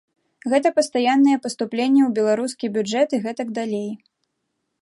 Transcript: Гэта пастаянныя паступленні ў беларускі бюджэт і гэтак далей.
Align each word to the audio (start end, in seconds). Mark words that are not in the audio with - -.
Гэта 0.53 0.69
пастаянныя 0.77 1.41
паступленні 1.43 2.01
ў 2.07 2.21
беларускі 2.21 2.73
бюджэт 2.79 3.09
і 3.19 3.23
гэтак 3.27 3.47
далей. 3.59 3.89